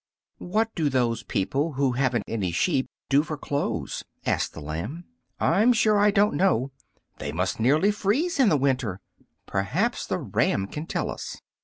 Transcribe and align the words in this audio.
"What 0.39 0.73
do 0.73 0.89
those 0.89 1.21
people 1.21 1.73
who 1.73 1.91
haven't 1.91 2.23
any 2.27 2.51
sheep 2.51 2.89
do 3.07 3.21
for 3.21 3.37
clothes?" 3.37 4.03
asked 4.25 4.53
the 4.55 4.59
lamb. 4.59 5.03
"I'm 5.39 5.73
sure 5.73 5.99
I 5.99 6.09
don't 6.09 6.33
know. 6.33 6.71
They 7.19 7.31
must 7.31 7.59
nearly 7.59 7.91
freeze 7.91 8.39
in 8.39 8.49
the 8.49 8.57
winter. 8.57 8.99
Perhaps 9.45 10.07
the 10.07 10.17
ram 10.17 10.65
can 10.65 10.87
tell 10.87 11.07
us." 11.11 11.39